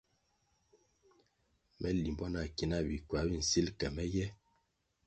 Me 1.79 1.89
limbo 2.01 2.25
na 2.33 2.41
ki 2.55 2.65
náh 2.69 2.83
bikywa 2.87 3.19
bi 3.27 3.35
nsil 3.41 3.67
ke 3.79 3.87
me 3.95 4.03
ye. 4.15 4.25